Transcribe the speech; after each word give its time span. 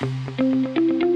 Thank 0.00 0.40
you. 0.40 1.13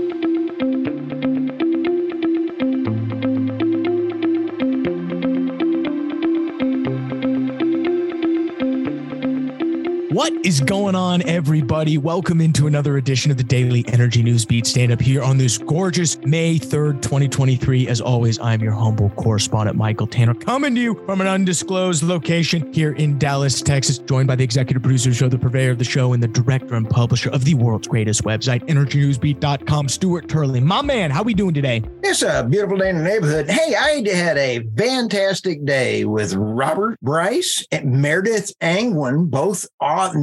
What 10.28 10.44
is 10.44 10.60
going 10.60 10.94
on, 10.94 11.22
everybody? 11.22 11.96
Welcome 11.96 12.42
into 12.42 12.66
another 12.66 12.98
edition 12.98 13.30
of 13.30 13.38
the 13.38 13.42
Daily 13.42 13.82
Energy 13.88 14.22
News 14.22 14.44
Beat 14.44 14.66
stand 14.66 14.92
up 14.92 15.00
here 15.00 15.22
on 15.22 15.38
this 15.38 15.56
gorgeous 15.56 16.18
May 16.18 16.58
3rd, 16.58 17.00
2023. 17.00 17.88
As 17.88 18.02
always, 18.02 18.38
I'm 18.38 18.60
your 18.60 18.74
humble 18.74 19.08
correspondent, 19.10 19.78
Michael 19.78 20.06
Tanner, 20.06 20.34
coming 20.34 20.74
to 20.74 20.80
you 20.82 21.02
from 21.06 21.22
an 21.22 21.26
undisclosed 21.26 22.02
location 22.02 22.70
here 22.74 22.92
in 22.92 23.18
Dallas, 23.18 23.62
Texas, 23.62 23.96
joined 23.96 24.28
by 24.28 24.36
the 24.36 24.44
executive 24.44 24.82
producer 24.82 25.08
of 25.08 25.14
the 25.14 25.18
show, 25.18 25.28
the 25.30 25.38
purveyor 25.38 25.70
of 25.70 25.78
the 25.78 25.84
show, 25.84 26.12
and 26.12 26.22
the 26.22 26.28
director 26.28 26.74
and 26.74 26.90
publisher 26.90 27.30
of 27.30 27.46
the 27.46 27.54
world's 27.54 27.88
greatest 27.88 28.24
website, 28.24 28.62
EnergyNewsBeat.com, 28.66 29.88
Stuart 29.88 30.28
Turley. 30.28 30.60
My 30.60 30.82
man, 30.82 31.10
how 31.10 31.22
are 31.22 31.24
we 31.24 31.32
doing 31.32 31.54
today? 31.54 31.82
It's 32.02 32.20
a 32.20 32.44
beautiful 32.44 32.76
day 32.76 32.90
in 32.90 32.98
the 32.98 33.04
neighborhood. 33.04 33.48
Hey, 33.48 33.74
I 33.74 34.06
had 34.14 34.36
a 34.36 34.62
fantastic 34.76 35.64
day 35.64 36.04
with 36.04 36.34
Robert 36.34 37.00
Bryce 37.00 37.66
and 37.72 38.02
Meredith 38.02 38.52
Angwin, 38.60 39.30
both 39.30 39.66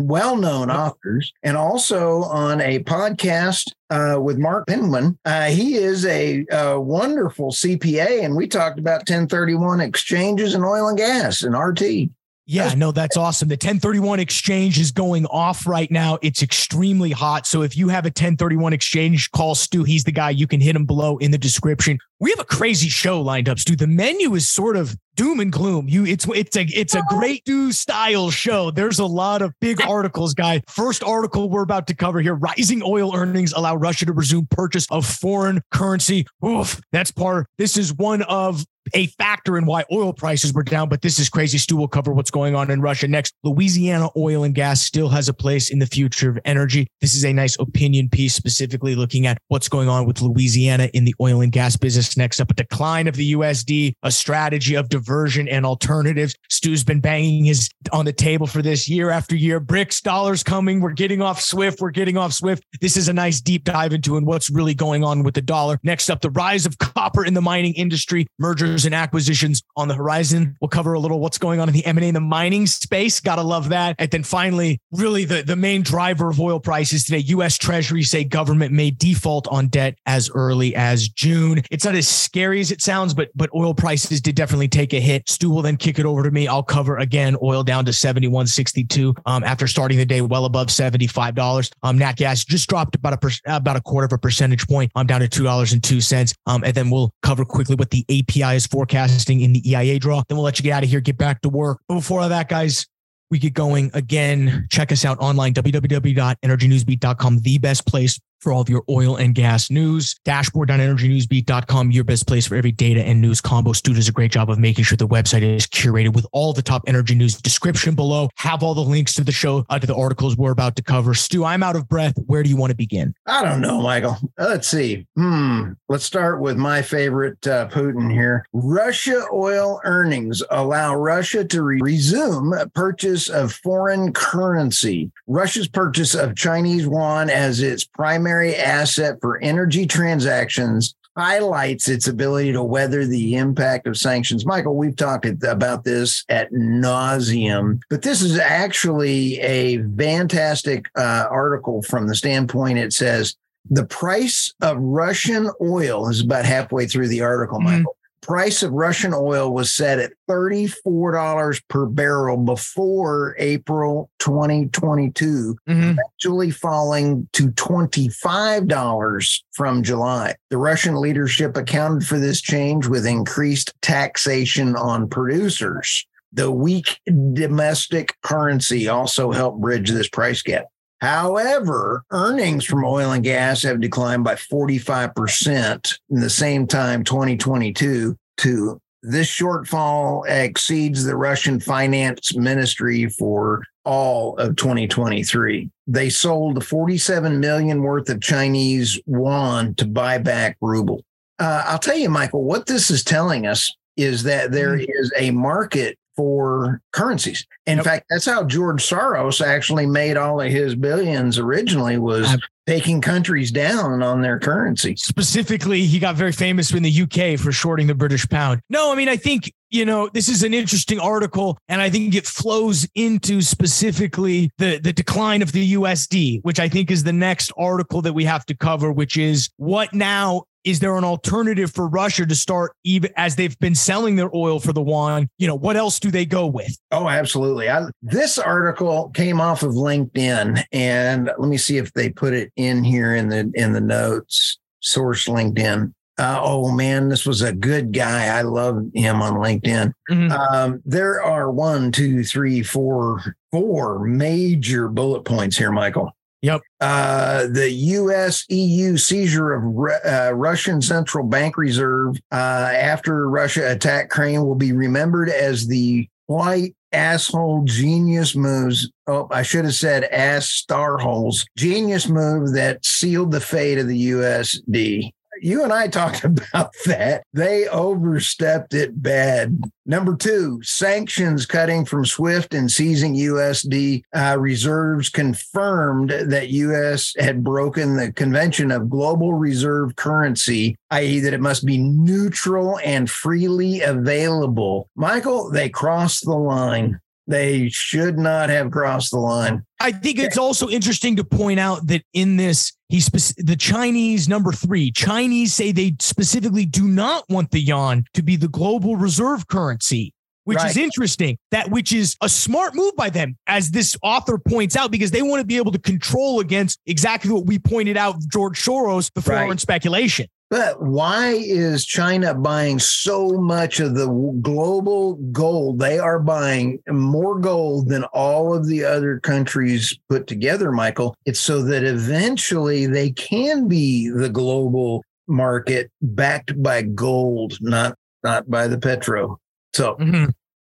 well 0.03 0.35
known 0.37 0.69
authors, 0.69 1.33
and 1.43 1.57
also 1.57 2.23
on 2.23 2.61
a 2.61 2.79
podcast 2.79 3.71
uh, 3.89 4.19
with 4.21 4.37
Mark 4.37 4.67
Penguin. 4.67 5.17
Uh, 5.25 5.45
he 5.45 5.75
is 5.75 6.05
a, 6.05 6.45
a, 6.51 6.79
wonderful 6.79 7.51
CPA, 7.51 8.23
and 8.23 8.35
we 8.35 8.47
talked 8.47 8.79
about 8.79 8.99
1031 8.99 9.81
exchanges 9.81 10.53
and 10.53 10.65
oil 10.65 10.87
and 10.87 10.97
gas 10.97 11.43
and 11.43 11.57
RT. 11.57 12.09
Yeah, 12.47 12.75
no, 12.75 12.91
that's 12.91 13.17
awesome. 13.17 13.47
The 13.47 13.53
1031 13.53 14.19
exchange 14.19 14.79
is 14.79 14.91
going 14.91 15.25
off 15.27 15.65
right 15.65 15.89
now. 15.89 16.19
It's 16.21 16.43
extremely 16.43 17.09
hot. 17.09 17.47
So 17.47 17.63
if 17.63 17.75
you 17.75 17.89
have 17.89 18.05
a 18.05 18.09
1031 18.09 18.71
exchange, 18.71 19.31
call 19.31 19.55
Stu. 19.55 19.83
He's 19.83 20.03
the 20.03 20.11
guy. 20.11 20.29
You 20.29 20.45
can 20.45 20.61
hit 20.61 20.75
him 20.75 20.85
below 20.85 21.17
in 21.17 21.31
the 21.31 21.39
description. 21.39 21.97
We 22.19 22.29
have 22.29 22.39
a 22.39 22.45
crazy 22.45 22.87
show 22.87 23.19
lined 23.19 23.49
up, 23.49 23.57
Stu. 23.57 23.75
The 23.75 23.87
menu 23.87 24.35
is 24.35 24.45
sort 24.45 24.77
of 24.77 24.95
doom 25.15 25.39
and 25.39 25.51
gloom. 25.51 25.87
You, 25.89 26.05
it's 26.05 26.27
it's 26.27 26.55
a 26.55 26.61
it's 26.61 26.93
a 26.93 26.99
oh. 26.99 27.17
great 27.17 27.43
do 27.45 27.71
style 27.71 28.29
show. 28.29 28.69
There's 28.69 28.99
a 28.99 29.05
lot 29.05 29.41
of 29.41 29.51
big 29.59 29.81
articles, 29.81 30.33
guy. 30.33 30.61
First 30.67 31.03
article 31.03 31.49
we're 31.49 31.63
about 31.63 31.87
to 31.87 31.95
cover 31.95 32.21
here: 32.21 32.35
rising 32.35 32.83
oil 32.83 33.15
earnings 33.15 33.53
allow 33.53 33.75
Russia 33.75 34.05
to 34.05 34.13
resume 34.13 34.47
purchase 34.49 34.85
of 34.91 35.05
foreign 35.05 35.61
currency. 35.71 36.25
Oof, 36.45 36.79
that's 36.91 37.11
part. 37.11 37.47
This 37.57 37.75
is 37.75 37.93
one 37.93 38.21
of 38.23 38.63
a 38.93 39.07
factor 39.07 39.57
in 39.57 39.65
why 39.65 39.83
oil 39.91 40.13
prices 40.13 40.53
were 40.53 40.63
down, 40.63 40.89
but 40.89 41.01
this 41.01 41.19
is 41.19 41.29
crazy. 41.29 41.57
Stu 41.57 41.75
will 41.75 41.87
cover 41.87 42.13
what's 42.13 42.31
going 42.31 42.55
on 42.55 42.69
in 42.69 42.81
Russia 42.81 43.07
next. 43.07 43.33
Louisiana 43.43 44.09
oil 44.17 44.43
and 44.43 44.53
gas 44.53 44.81
still 44.81 45.09
has 45.09 45.29
a 45.29 45.33
place 45.33 45.69
in 45.69 45.79
the 45.79 45.85
future 45.85 46.29
of 46.29 46.39
energy. 46.45 46.87
This 47.01 47.15
is 47.15 47.25
a 47.25 47.33
nice 47.33 47.57
opinion 47.59 48.09
piece, 48.09 48.35
specifically 48.35 48.95
looking 48.95 49.25
at 49.25 49.37
what's 49.47 49.67
going 49.69 49.89
on 49.89 50.05
with 50.05 50.21
Louisiana 50.21 50.89
in 50.93 51.05
the 51.05 51.15
oil 51.19 51.41
and 51.41 51.51
gas 51.51 51.75
business. 51.75 52.17
Next 52.17 52.39
up, 52.39 52.51
a 52.51 52.53
decline 52.53 53.07
of 53.07 53.15
the 53.15 53.33
USD, 53.33 53.93
a 54.03 54.11
strategy 54.11 54.75
of 54.75 54.89
diversion 54.89 55.47
and 55.47 55.65
alternatives. 55.65 56.35
Stu's 56.49 56.83
been 56.83 56.99
banging 56.99 57.45
his 57.45 57.69
on 57.91 58.05
the 58.05 58.13
table 58.13 58.47
for 58.47 58.61
this 58.61 58.87
year 58.87 59.09
after 59.09 59.35
year. 59.35 59.59
BRICS 59.59 60.01
dollars 60.01 60.43
coming. 60.43 60.81
We're 60.81 60.91
getting 60.91 61.21
off 61.21 61.41
Swift. 61.41 61.81
We're 61.81 61.91
getting 61.91 62.17
off 62.17 62.33
Swift. 62.33 62.63
This 62.81 62.97
is 62.97 63.07
a 63.07 63.13
nice 63.13 63.41
deep 63.41 63.63
dive 63.63 63.93
into 63.93 64.17
and 64.17 64.25
what's 64.25 64.49
really 64.49 64.73
going 64.73 65.03
on 65.03 65.23
with 65.23 65.33
the 65.33 65.41
dollar. 65.41 65.79
Next 65.83 66.09
up, 66.09 66.21
the 66.21 66.29
rise 66.31 66.65
of 66.65 66.77
copper 66.77 67.25
in 67.25 67.33
the 67.33 67.41
mining 67.41 67.73
industry, 67.73 68.27
mergers 68.39 68.74
mergers 68.75 68.85
and 68.85 68.95
acquisitions 68.95 69.63
on 69.77 69.87
the 69.87 69.93
horizon. 69.93 70.57
We'll 70.59 70.67
cover 70.67 70.93
a 70.93 70.99
little 70.99 71.21
what's 71.21 71.37
going 71.37 71.61
on 71.61 71.69
in 71.69 71.73
the 71.73 71.85
M&A 71.85 72.07
and 72.07 72.15
the 72.15 72.19
mining 72.19 72.67
space. 72.67 73.21
Gotta 73.21 73.41
love 73.41 73.69
that. 73.69 73.95
And 73.99 74.11
then 74.11 74.23
finally, 74.23 74.81
really 74.91 75.23
the, 75.23 75.43
the 75.43 75.55
main 75.55 75.81
driver 75.81 76.29
of 76.29 76.41
oil 76.41 76.59
prices 76.59 77.05
today, 77.05 77.19
U.S. 77.19 77.57
Treasury 77.57 78.03
say 78.03 78.25
government 78.25 78.73
may 78.73 78.91
default 78.91 79.47
on 79.47 79.69
debt 79.69 79.97
as 80.05 80.29
early 80.31 80.75
as 80.75 81.07
June. 81.07 81.61
It's 81.71 81.85
not 81.85 81.95
as 81.95 82.09
scary 82.09 82.59
as 82.59 82.71
it 82.71 82.81
sounds, 82.81 83.13
but 83.13 83.29
but 83.33 83.49
oil 83.55 83.73
prices 83.73 84.19
did 84.19 84.35
definitely 84.35 84.67
take 84.67 84.93
a 84.93 84.99
hit. 84.99 85.29
Stu 85.29 85.49
will 85.49 85.61
then 85.61 85.77
kick 85.77 85.97
it 85.97 86.05
over 86.05 86.23
to 86.23 86.31
me. 86.31 86.49
I'll 86.49 86.63
cover 86.63 86.97
again 86.97 87.37
oil 87.41 87.63
down 87.63 87.85
to 87.85 87.91
71.62 87.91 89.15
um, 89.25 89.43
after 89.45 89.67
starting 89.67 89.97
the 89.97 90.05
day 90.05 90.19
well 90.19 90.43
above 90.43 90.67
$75. 90.67 91.71
Um, 91.83 91.97
nat 91.97 92.17
gas 92.17 92.43
just 92.43 92.67
dropped 92.67 92.95
about 92.95 93.13
a 93.13 93.17
per, 93.17 93.29
about 93.45 93.77
a 93.77 93.81
quarter 93.81 94.05
of 94.05 94.11
a 94.11 94.17
percentage 94.17 94.67
point. 94.67 94.91
I'm 94.95 95.01
um, 95.01 95.07
down 95.07 95.21
to 95.21 95.29
$2.02. 95.29 96.35
Um, 96.45 96.63
and 96.65 96.73
then 96.73 96.89
we'll 96.89 97.13
cover 97.21 97.45
quickly 97.45 97.75
what 97.75 97.91
the 97.91 98.03
API 98.09 98.55
is 98.55 98.64
forecasting 98.65 99.41
in 99.41 99.53
the 99.53 99.69
EIA 99.69 99.99
draw. 99.99 100.23
Then 100.27 100.37
we'll 100.37 100.45
let 100.45 100.59
you 100.59 100.63
get 100.63 100.73
out 100.73 100.83
of 100.83 100.89
here, 100.89 101.01
get 101.01 101.17
back 101.17 101.41
to 101.41 101.49
work. 101.49 101.79
But 101.87 101.95
before 101.95 102.21
all 102.21 102.29
that, 102.29 102.49
guys, 102.49 102.87
we 103.31 103.39
get 103.39 103.53
going 103.53 103.91
again. 103.93 104.67
Check 104.69 104.91
us 104.91 105.05
out 105.05 105.17
online, 105.19 105.53
www.energynewsbeat.com, 105.53 107.39
the 107.39 107.57
best 107.57 107.85
place 107.87 108.19
for 108.45 108.53
all 108.53 108.61
of 108.61 108.69
your 108.69 108.83
oil 108.89 109.17
and 109.17 109.35
gas 109.35 109.69
news. 109.69 110.15
Dashboard.energynewsbeat.com, 110.23 111.91
your 111.91 112.03
best 112.05 112.27
place 112.27 112.47
for 112.47 112.55
every 112.55 112.71
data 112.71 113.03
and 113.03 113.19
news 113.19 113.41
combo. 113.41 113.73
Stu 113.73 113.93
does 113.93 114.07
a 114.07 114.11
great 114.13 114.31
job 114.31 114.49
of 114.49 114.59
making 114.59 114.85
sure 114.85 114.95
the 114.95 115.07
website 115.07 115.41
is 115.41 115.67
curated 115.67 116.13
with 116.13 116.25
all 116.31 116.53
the 116.53 116.61
top 116.61 116.83
energy 116.87 117.15
news. 117.15 117.35
Description 117.41 117.95
below 117.95 118.29
have 118.37 118.63
all 118.63 118.73
the 118.73 118.81
links 118.81 119.15
to 119.15 119.23
the 119.23 119.31
show, 119.31 119.65
uh, 119.69 119.79
to 119.79 119.87
the 119.87 119.95
articles 119.95 120.37
we're 120.37 120.51
about 120.51 120.75
to 120.75 120.83
cover. 120.83 121.13
Stu, 121.13 121.43
I'm 121.43 121.63
out 121.63 121.75
of 121.75 121.89
breath. 121.89 122.13
Where 122.27 122.43
do 122.43 122.49
you 122.49 122.55
want 122.55 122.69
to 122.69 122.77
begin? 122.77 123.15
I 123.25 123.43
don't 123.43 123.61
know, 123.61 123.81
Michael. 123.81 124.17
Let's 124.37 124.67
see. 124.67 125.07
Hmm. 125.15 125.73
Let's 125.89 126.05
start 126.05 126.39
with 126.39 126.55
my 126.55 126.83
favorite 126.83 127.45
uh, 127.47 127.67
Putin 127.67 128.11
here. 128.11 128.45
Russia 128.53 129.25
oil 129.33 129.81
earnings 129.83 130.43
allow 130.51 130.95
Russia 130.95 131.43
to 131.43 131.63
re- 131.63 131.81
resume 131.81 132.53
purchase 132.75 133.27
of 133.27 133.51
foreign 133.51 134.13
currency. 134.13 135.11
Russia's 135.27 135.67
purchase 135.67 136.13
of 136.13 136.35
Chinese 136.35 136.83
yuan 136.83 137.29
as 137.29 137.61
its 137.61 137.83
primary 137.83 138.34
primary 138.35 138.55
asset 138.55 139.17
for 139.21 139.41
energy 139.41 139.85
transactions 139.85 140.95
highlights 141.17 141.87
its 141.87 142.07
ability 142.07 142.51
to 142.51 142.61
weather 142.61 143.05
the 143.05 143.35
impact 143.35 143.87
of 143.87 143.95
sanctions. 143.95 144.45
Michael, 144.45 144.75
we've 144.75 144.97
talked 144.97 145.25
about 145.25 145.85
this 145.85 146.25
at 146.27 146.51
nauseum, 146.51 147.79
but 147.89 148.01
this 148.01 148.21
is 148.21 148.37
actually 148.37 149.39
a 149.39 149.81
fantastic 149.97 150.87
uh, 150.97 151.25
article 151.31 151.81
from 151.83 152.07
the 152.07 152.15
standpoint 152.15 152.77
it 152.77 152.91
says 152.91 153.37
the 153.69 153.85
price 153.85 154.53
of 154.61 154.77
Russian 154.77 155.49
oil 155.61 156.09
is 156.09 156.19
about 156.19 156.43
halfway 156.43 156.85
through 156.85 157.07
the 157.07 157.21
article, 157.21 157.59
mm-hmm. 157.59 157.77
Michael 157.77 157.95
price 158.25 158.63
of 158.63 158.71
Russian 158.71 159.13
oil 159.13 159.53
was 159.53 159.69
set 159.71 159.99
at 159.99 160.13
$34 160.27 161.61
per 161.67 161.85
barrel 161.85 162.37
before 162.37 163.35
April 163.37 164.09
2022, 164.19 165.55
mm-hmm. 165.69 165.91
eventually 165.91 166.49
falling 166.49 167.29
to 167.33 167.49
$25 167.51 169.43
from 169.53 169.83
July. 169.83 170.35
The 170.49 170.57
Russian 170.57 170.95
leadership 170.95 171.55
accounted 171.55 172.07
for 172.07 172.17
this 172.17 172.41
change 172.41 172.87
with 172.87 173.05
increased 173.05 173.73
taxation 173.81 174.75
on 174.75 175.07
producers. 175.07 176.05
The 176.33 176.51
weak 176.51 176.99
domestic 177.05 178.15
currency 178.23 178.89
also 178.89 179.31
helped 179.31 179.61
bridge 179.61 179.91
this 179.91 180.09
price 180.09 180.41
gap. 180.41 180.65
However, 181.01 182.03
earnings 182.11 182.65
from 182.65 182.85
oil 182.85 183.11
and 183.11 183.23
gas 183.23 183.63
have 183.63 183.81
declined 183.81 184.23
by 184.23 184.35
45% 184.35 185.97
in 186.09 186.19
the 186.19 186.29
same 186.29 186.67
time 186.67 187.03
2022 187.03 188.17
to 188.37 188.81
this 189.07 189.29
shortfall 189.29 190.27
exceeds 190.27 191.03
the 191.03 191.15
Russian 191.15 191.59
finance 191.59 192.35
ministry 192.35 193.07
for 193.07 193.63
all 193.83 194.35
of 194.37 194.55
2023. 194.55 195.69
They 195.85 196.09
sold 196.09 196.65
47 196.65 197.39
million 197.39 197.83
worth 197.83 198.09
of 198.09 198.19
Chinese 198.21 198.99
yuan 199.05 199.75
to 199.75 199.85
buy 199.85 200.17
back 200.17 200.57
ruble. 200.59 201.03
Uh, 201.37 201.65
I'll 201.67 201.77
tell 201.77 201.97
you, 201.97 202.09
Michael, 202.09 202.43
what 202.43 202.65
this 202.65 202.89
is 202.89 203.03
telling 203.03 203.45
us 203.45 203.71
is 203.95 204.23
that 204.23 204.51
there 204.51 204.77
mm. 204.77 205.09
a 205.17 205.29
market 205.31 205.99
for 206.15 206.81
currencies. 206.91 207.45
In 207.65 207.77
yep. 207.77 207.85
fact, 207.85 208.05
that's 208.09 208.25
how 208.25 208.43
George 208.43 208.83
Soros 208.83 209.45
actually 209.45 209.85
made 209.85 210.17
all 210.17 210.41
of 210.41 210.51
his 210.51 210.75
billions 210.75 211.37
originally 211.37 211.97
was 211.97 212.37
taking 212.67 212.99
countries 212.99 213.51
down 213.51 214.01
on 214.01 214.21
their 214.21 214.39
currency. 214.39 214.95
Specifically, 214.95 215.85
he 215.85 215.99
got 215.99 216.15
very 216.15 216.31
famous 216.31 216.73
in 216.73 216.83
the 216.83 217.01
UK 217.01 217.39
for 217.39 217.51
shorting 217.51 217.87
the 217.87 217.95
British 217.95 218.27
pound. 218.27 218.61
No, 218.69 218.91
I 218.91 218.95
mean, 218.95 219.09
I 219.09 219.17
think, 219.17 219.51
you 219.69 219.85
know, 219.85 220.09
this 220.13 220.29
is 220.29 220.43
an 220.43 220.53
interesting 220.53 220.99
article 220.99 221.57
and 221.67 221.81
I 221.81 221.89
think 221.89 222.15
it 222.15 222.25
flows 222.25 222.87
into 222.95 223.41
specifically 223.41 224.49
the 224.57 224.79
the 224.79 224.93
decline 224.93 225.41
of 225.41 225.51
the 225.51 225.73
USD, 225.73 226.41
which 226.43 226.59
I 226.59 226.69
think 226.69 226.89
is 226.89 227.03
the 227.03 227.13
next 227.13 227.51
article 227.57 228.01
that 228.01 228.13
we 228.13 228.25
have 228.25 228.45
to 228.47 228.55
cover, 228.55 228.91
which 228.91 229.17
is 229.17 229.49
what 229.57 229.93
now 229.93 230.45
is 230.65 230.79
there 230.79 230.97
an 230.97 231.03
alternative 231.03 231.71
for 231.71 231.87
Russia 231.87 232.25
to 232.25 232.35
start 232.35 232.73
even 232.83 233.11
as 233.15 233.35
they've 233.35 233.57
been 233.59 233.75
selling 233.75 234.15
their 234.15 234.35
oil 234.35 234.59
for 234.59 234.73
the 234.73 234.83
yuan? 234.83 235.29
You 235.37 235.47
know, 235.47 235.55
what 235.55 235.77
else 235.77 235.99
do 235.99 236.11
they 236.11 236.25
go 236.25 236.47
with? 236.47 236.77
Oh, 236.91 237.07
absolutely. 237.07 237.69
I, 237.69 237.85
this 238.01 238.37
article 238.37 239.09
came 239.09 239.39
off 239.39 239.63
of 239.63 239.73
LinkedIn, 239.73 240.63
and 240.71 241.31
let 241.37 241.47
me 241.47 241.57
see 241.57 241.77
if 241.77 241.93
they 241.93 242.09
put 242.09 242.33
it 242.33 242.51
in 242.55 242.83
here 242.83 243.15
in 243.15 243.29
the 243.29 243.51
in 243.55 243.73
the 243.73 243.81
notes. 243.81 244.57
Source 244.81 245.27
LinkedIn. 245.27 245.93
Uh, 246.17 246.39
oh 246.41 246.71
man, 246.71 247.09
this 247.09 247.25
was 247.25 247.41
a 247.41 247.51
good 247.51 247.91
guy. 247.91 248.27
I 248.27 248.41
love 248.43 248.85
him 248.93 249.21
on 249.21 249.33
LinkedIn. 249.33 249.91
Mm-hmm. 250.09 250.31
Um, 250.31 250.81
there 250.85 251.21
are 251.21 251.51
one, 251.51 251.91
two, 251.91 252.23
three, 252.23 252.63
four, 252.63 253.35
four 253.51 253.99
major 253.99 254.87
bullet 254.87 255.25
points 255.25 255.57
here, 255.57 255.71
Michael. 255.71 256.14
Yep. 256.45 256.61
Uh, 256.79 257.47
the 257.47 257.71
U.S. 257.71 258.45
EU 258.49 258.97
seizure 258.97 259.53
of 259.53 259.63
uh, 260.05 260.33
Russian 260.35 260.81
central 260.81 261.25
bank 261.25 261.57
reserve 261.57 262.17
uh, 262.31 262.71
after 262.75 263.27
Russia 263.27 263.71
attacked 263.71 264.11
Ukraine 264.15 264.45
will 264.45 264.53
be 264.55 264.71
remembered 264.71 265.29
as 265.29 265.65
the 265.65 266.07
white 266.27 266.75
asshole 266.91 267.63
genius 267.65 268.35
moves. 268.35 268.91
Oh, 269.07 269.27
I 269.31 269.41
should 269.41 269.65
have 269.65 269.73
said 269.73 270.03
ass 270.05 270.47
star 270.47 270.99
holes. 270.99 271.47
Genius 271.57 272.07
move 272.07 272.53
that 272.53 272.85
sealed 272.85 273.31
the 273.31 273.41
fate 273.41 273.79
of 273.79 273.87
the 273.87 274.11
USD 274.11 275.11
you 275.41 275.63
and 275.63 275.73
I 275.73 275.87
talked 275.87 276.23
about 276.23 276.71
that. 276.85 277.23
They 277.33 277.67
overstepped 277.67 278.73
it 278.73 279.01
bad. 279.01 279.59
Number 279.85 280.15
two, 280.15 280.59
sanctions 280.63 281.45
cutting 281.45 281.85
from 281.85 282.05
SWIFT 282.05 282.53
and 282.55 282.71
seizing 282.71 283.15
USD 283.15 284.03
uh, 284.15 284.35
reserves 284.39 285.09
confirmed 285.09 286.09
that 286.09 286.49
U.S. 286.49 287.13
had 287.19 287.43
broken 287.43 287.95
the 287.95 288.11
convention 288.11 288.71
of 288.71 288.89
global 288.89 289.33
reserve 289.33 289.95
currency, 289.95 290.75
i.e., 290.89 291.19
that 291.19 291.33
it 291.33 291.41
must 291.41 291.65
be 291.65 291.77
neutral 291.77 292.79
and 292.83 293.09
freely 293.09 293.81
available. 293.81 294.89
Michael, 294.95 295.51
they 295.51 295.69
crossed 295.69 296.25
the 296.25 296.35
line. 296.35 296.99
They 297.27 297.69
should 297.69 298.19
not 298.19 298.49
have 298.49 298.69
crossed 298.71 299.11
the 299.11 299.19
line. 299.19 299.65
I 299.79 299.91
think 299.91 300.19
it's 300.19 300.37
also 300.37 300.69
interesting 300.69 301.15
to 301.15 301.23
point 301.23 301.59
out 301.59 301.87
that 301.87 302.03
in 302.13 302.37
this, 302.37 302.73
he's 302.89 303.07
the 303.37 303.55
Chinese 303.55 304.29
number 304.29 304.51
three. 304.51 304.91
Chinese 304.91 305.53
say 305.53 305.71
they 305.71 305.95
specifically 305.99 306.65
do 306.65 306.87
not 306.87 307.23
want 307.29 307.51
the 307.51 307.59
yuan 307.59 308.05
to 308.13 308.21
be 308.21 308.35
the 308.35 308.47
global 308.47 308.95
reserve 308.95 309.47
currency, 309.47 310.13
which 310.45 310.57
right. 310.57 310.71
is 310.71 310.77
interesting. 310.77 311.37
That 311.51 311.69
which 311.69 311.93
is 311.93 312.15
a 312.21 312.29
smart 312.29 312.73
move 312.75 312.95
by 312.95 313.09
them, 313.09 313.37
as 313.47 313.71
this 313.71 313.97
author 314.01 314.37
points 314.37 314.75
out, 314.75 314.91
because 314.91 315.11
they 315.11 315.21
want 315.21 315.41
to 315.41 315.45
be 315.45 315.57
able 315.57 315.73
to 315.73 315.79
control 315.79 316.39
against 316.39 316.79
exactly 316.85 317.31
what 317.31 317.45
we 317.45 317.59
pointed 317.59 317.97
out, 317.97 318.15
George 318.31 318.63
Soros, 318.63 319.11
the 319.13 319.21
foreign 319.21 319.49
right. 319.49 319.59
speculation. 319.59 320.27
But 320.51 320.79
why 320.81 321.31
is 321.31 321.85
China 321.85 322.35
buying 322.35 322.77
so 322.77 323.29
much 323.29 323.79
of 323.79 323.95
the 323.95 324.07
global 324.41 325.15
gold? 325.31 325.79
They 325.79 325.97
are 325.97 326.19
buying 326.19 326.79
more 326.87 327.39
gold 327.39 327.89
than 327.89 328.03
all 328.05 328.55
of 328.55 328.67
the 328.67 328.85
other 328.85 329.19
countries 329.19 329.97
put 330.07 330.27
together, 330.27 330.71
Michael. 330.71 331.15
It's 331.25 331.39
so 331.39 331.63
that 331.63 331.83
eventually 331.83 332.85
they 332.85 333.09
can 333.09 333.67
be 333.67 334.07
the 334.09 334.29
global 334.29 335.03
market 335.27 335.89
backed 336.01 336.61
by 336.61 336.83
gold, 336.83 337.57
not 337.59 337.97
not 338.23 338.49
by 338.49 338.67
the 338.67 338.77
petro. 338.77 339.39
So 339.75 339.95
mm-hmm. 339.95 340.25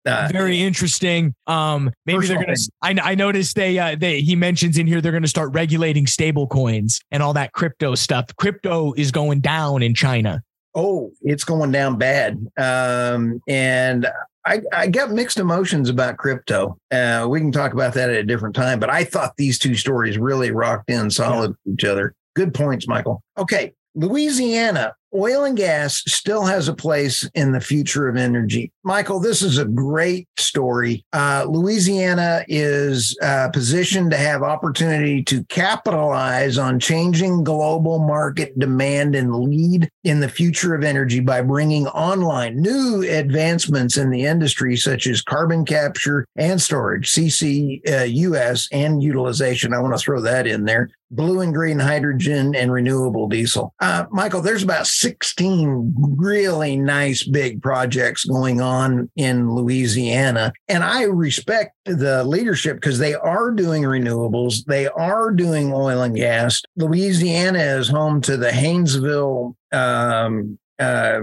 Uh, 0.06 0.30
Very 0.32 0.62
interesting. 0.62 1.36
Um, 1.48 1.92
maybe 2.06 2.28
they're 2.28 2.40
gonna. 2.40 2.56
I, 2.82 2.96
I 3.12 3.16
noticed 3.16 3.58
they 3.58 3.78
uh, 3.78 3.98
they 4.00 4.22
he 4.22 4.38
mentions 4.38 4.78
in 4.78 4.88
here 4.88 5.02
they're 5.02 5.12
gonna 5.12 5.28
start 5.28 5.54
regulating 5.54 6.08
stable 6.08 6.48
coins 6.48 7.02
and 7.12 7.22
all 7.22 7.34
that 7.34 7.52
crypto 7.52 7.94
stuff. 7.94 8.26
Crypto 8.38 8.94
is 8.94 9.12
going 9.12 9.42
down 9.42 9.84
in 9.84 9.94
China. 9.94 10.42
Oh, 10.76 11.12
it's 11.24 11.44
going 11.44 11.72
down 11.72 11.98
bad. 11.98 12.38
Um, 12.58 13.42
and 13.50 14.08
I, 14.46 14.62
I 14.72 14.88
got 14.88 15.12
mixed 15.12 15.40
emotions 15.40 15.90
about 15.90 16.18
crypto. 16.18 16.78
Uh, 16.90 17.26
we 17.28 17.40
can 17.40 17.52
talk 17.52 17.74
about 17.74 17.94
that 17.96 18.10
at 18.10 18.16
a 18.16 18.24
different 18.24 18.56
time, 18.56 18.80
but 18.80 18.90
I 18.90 19.04
thought 19.04 19.34
these 19.38 19.60
two 19.60 19.76
stories 19.76 20.18
really 20.18 20.52
rocked 20.52 20.90
in 20.90 21.10
solid 21.10 21.54
yeah. 21.66 21.74
each 21.74 21.84
other. 21.84 22.14
Good 22.36 22.54
points, 22.54 22.88
Michael. 22.88 23.22
Okay, 23.38 23.74
Louisiana 23.96 24.94
oil 25.14 25.44
and 25.44 25.58
gas 25.58 26.04
still 26.08 26.46
has 26.46 26.68
a 26.68 26.74
place 26.74 27.30
in 27.34 27.52
the 27.52 27.60
future 27.60 28.08
of 28.08 28.18
energy. 28.18 28.72
Michael, 28.84 29.20
this 29.20 29.42
is 29.42 29.58
a 29.58 29.66
great 29.66 30.28
story. 30.38 31.06
Uh, 31.14 31.46
Louisiana 31.48 32.44
is 32.48 33.18
uh, 33.22 33.50
positioned 33.50 34.12
to 34.12 34.18
have 34.18 34.44
opportunity 34.44 35.24
to 35.24 35.44
capitalize 35.46 36.58
on 36.58 36.80
changing 36.80 37.44
global 37.44 38.00
market 38.00 38.58
demand 38.60 39.16
and 39.16 39.36
lead 39.36 39.90
in 40.04 40.20
the 40.20 40.30
future 40.30 40.76
of 40.76 40.84
energy 40.84 41.20
by 41.20 41.42
bringing 41.42 41.88
online 41.88 42.62
new 42.62 43.04
advancements 43.04 43.98
in 43.98 44.10
the 44.10 44.26
industry, 44.26 44.76
such 44.78 45.08
as 45.08 45.22
carbon 45.22 45.66
capture 45.66 46.26
and 46.36 46.62
storage, 46.62 47.12
CCUS, 47.12 48.68
uh, 48.72 48.76
and 48.76 49.04
utilization. 49.04 49.74
I 49.74 49.80
want 49.80 49.94
to 49.94 50.00
throw 50.00 50.22
that 50.22 50.48
in 50.48 50.66
there 50.66 50.90
blue 51.12 51.42
and 51.42 51.54
green 51.54 51.80
hydrogen 51.80 52.56
and 52.56 52.72
renewable 52.72 53.28
diesel. 53.28 53.74
Uh, 53.80 54.06
Michael, 54.12 54.42
there's 54.42 54.64
about 54.64 54.88
16 55.00 55.94
really 56.18 56.76
nice 56.76 57.24
big 57.24 57.62
projects 57.62 58.26
going 58.26 58.62
on 58.62 59.10
in 59.16 59.54
Louisiana. 59.54 60.52
And 60.68 60.84
I 60.84 61.04
respect 61.04 61.76
the 61.86 62.24
leadership 62.24 62.78
because 62.78 63.00
they 63.00 63.14
are 63.14 63.52
doing 63.52 63.84
renewables, 63.84 64.66
they 64.66 64.88
are 64.88 65.32
doing 65.32 65.74
oil 65.74 66.02
and 66.02 66.16
gas. 66.16 66.62
Louisiana 66.76 67.60
is 67.60 67.88
home 67.88 68.22
to 68.22 68.38
the 68.38 68.50
Haynesville 68.50 69.56
um, 69.72 70.58
uh, 70.80 71.22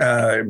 uh, 0.00 0.42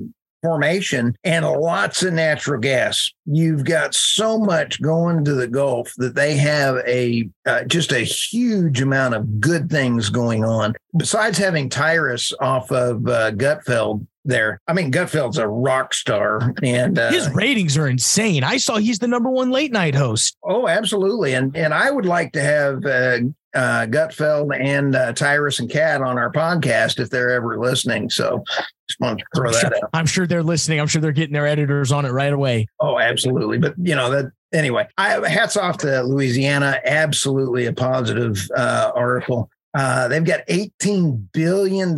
formation 0.43 1.17
and 1.25 1.45
lots 1.45 2.03
of 2.03 2.13
natural 2.13 2.61
gas. 2.61 3.13
You've 3.27 3.65
got 3.65 3.95
so 3.95 4.39
much 4.39 4.81
going 4.81 5.25
to 5.25 5.35
the 5.35 5.49
Gulf 5.49 5.93
that 5.97 6.15
they 6.15 6.37
have 6.37 6.77
a 6.87 7.29
uh, 7.47 7.65
just 7.65 7.93
a 7.93 8.01
huge 8.01 8.81
amount 8.81 9.15
of 9.15 9.41
good 9.41 9.71
things 9.71 10.11
going 10.11 10.45
on. 10.45 10.75
Besides 10.97 11.39
having 11.39 11.69
Tyrus 11.69 12.33
off 12.41 12.71
of 12.73 13.07
uh, 13.07 13.33
Gutfeld 13.33 14.07
there. 14.25 14.61
I 14.69 14.73
mean, 14.73 14.93
Gutfeld's 14.93 15.39
a 15.39 15.49
rock 15.49 15.95
star, 15.95 16.55
and 16.63 16.99
uh, 16.99 17.11
his 17.11 17.31
ratings 17.31 17.77
are 17.77 17.89
insane. 17.89 18.45
I 18.45 18.59
saw 18.59 18.77
he's 18.77 18.99
the 18.99 19.09
number 19.09 19.31
one 19.31 19.51
late 19.51 19.73
night 19.73 19.95
host. 19.95 20.37
Oh, 20.45 20.69
absolutely, 20.69 21.35
and 21.35 21.57
and 21.57 21.73
I 21.73 21.91
would 21.91 22.07
like 22.07 22.33
to 22.33 22.43
have 22.43 22.85
uh, 22.85 23.21
uh, 23.55 23.87
Gutfeld 23.87 24.59
and 24.59 24.95
uh, 24.95 25.13
Tyrus 25.13 25.61
and 25.61 25.71
Kat 25.71 26.03
on 26.03 26.19
our 26.19 26.33
podcast 26.33 27.01
if 27.01 27.11
they're 27.11 27.31
ever 27.31 27.59
listening. 27.59 28.11
So 28.11 28.45
just 28.89 29.01
want 29.01 29.19
to 29.19 29.25
throw 29.35 29.49
I'm 29.49 29.53
that 29.53 29.61
sure, 29.61 29.77
out. 29.77 29.91
I'm 29.93 30.07
sure 30.07 30.27
they're 30.27 30.43
listening. 30.43 30.81
I'm 30.81 30.87
sure 30.87 31.01
they're 31.01 31.13
getting 31.13 31.33
their 31.33 31.47
editors 31.47 31.93
on 31.93 32.05
it 32.05 32.11
right 32.11 32.33
away. 32.33 32.69
Oh, 32.81 32.99
absolutely. 32.99 33.59
But 33.59 33.75
you 33.79 33.95
know 33.95 34.11
that 34.11 34.33
anyway. 34.53 34.89
I 34.99 35.29
hats 35.29 35.57
off 35.57 35.79
to 35.79 36.03
Louisiana. 36.03 36.81
Absolutely 36.85 37.67
a 37.67 37.73
positive 37.73 38.49
uh, 38.57 38.93
article. 38.95 39.51
Uh, 39.73 40.09
they've 40.09 40.25
got 40.25 40.47
$18 40.49 41.29
billion 41.33 41.97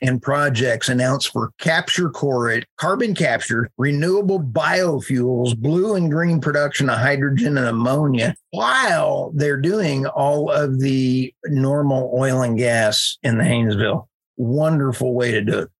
in 0.00 0.20
projects 0.20 0.88
announced 0.88 1.30
for 1.32 1.52
capture 1.58 2.08
core, 2.08 2.62
carbon 2.76 3.14
capture, 3.14 3.68
renewable 3.76 4.40
biofuels, 4.40 5.56
blue 5.56 5.94
and 5.94 6.10
green 6.10 6.40
production 6.40 6.88
of 6.88 6.98
hydrogen 6.98 7.58
and 7.58 7.66
ammonia, 7.66 8.34
while 8.50 9.32
they're 9.34 9.60
doing 9.60 10.06
all 10.06 10.50
of 10.50 10.80
the 10.80 11.32
normal 11.46 12.10
oil 12.18 12.42
and 12.42 12.56
gas 12.56 13.18
in 13.22 13.38
the 13.38 13.44
Haynesville. 13.44 14.06
Wonderful 14.36 15.14
way 15.14 15.30
to 15.32 15.42
do 15.42 15.58
it. 15.58 15.70